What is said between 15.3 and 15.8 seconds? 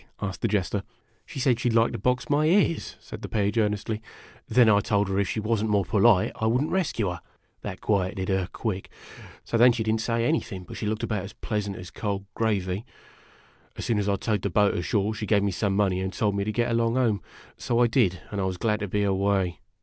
me some